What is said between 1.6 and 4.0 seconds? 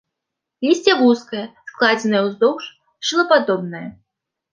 складзенае ўздоўж, шылападобнае.